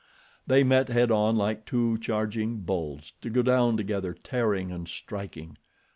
[0.47, 5.57] They met head on like two charging bulls, to go down together tearing and striking.